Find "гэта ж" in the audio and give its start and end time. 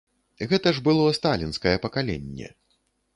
0.53-0.81